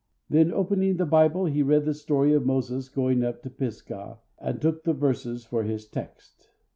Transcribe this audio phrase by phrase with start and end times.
[0.31, 4.59] Then opening the Bible he read the story of Moses going up to Pisgah, and
[4.59, 6.49] took the verses for his text.